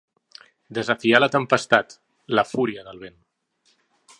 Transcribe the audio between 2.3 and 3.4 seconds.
la fúria del vent.